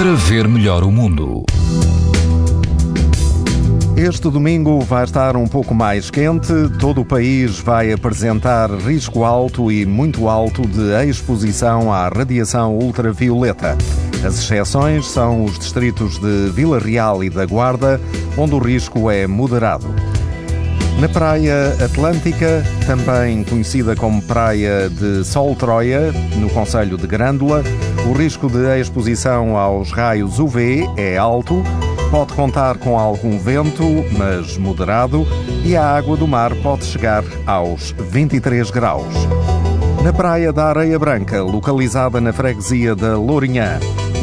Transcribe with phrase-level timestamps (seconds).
[0.00, 1.44] para ver melhor o mundo.
[3.94, 6.54] Este domingo vai estar um pouco mais quente.
[6.80, 13.76] Todo o país vai apresentar risco alto e muito alto de exposição à radiação ultravioleta.
[14.24, 18.00] As exceções são os distritos de Vila Real e da Guarda,
[18.38, 19.84] onde o risco é moderado.
[21.00, 27.64] Na Praia Atlântica, também conhecida como Praia de Sol Troia, no Conselho de Grândola,
[28.06, 31.64] o risco de exposição aos raios UV é alto
[32.10, 33.84] Pode contar com algum vento,
[34.18, 35.24] mas moderado,
[35.64, 39.14] e a água do mar pode chegar aos 23 graus.
[40.02, 43.78] Na praia da Areia Branca, localizada na freguesia da Lourinhã,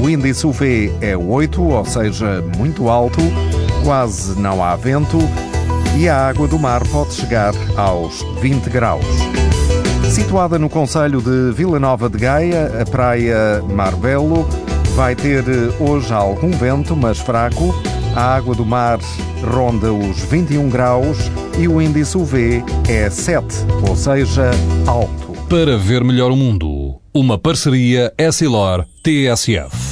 [0.00, 3.20] o índice UV é 8, ou seja, muito alto,
[3.84, 5.18] quase não há vento
[5.96, 9.04] e a água do mar pode chegar aos 20 graus.
[10.10, 14.46] Situada no Conselho de Vila Nova de Gaia, a praia Marbelo
[14.94, 17.74] Vai ter eh, hoje algum vento, mas fraco.
[18.14, 18.98] A água do mar
[19.42, 21.16] ronda os 21 graus
[21.58, 23.46] e o índice UV é 7,
[23.88, 24.50] ou seja,
[24.86, 25.32] alto.
[25.48, 29.91] Para ver melhor o mundo, uma parceria Essilor-TSF.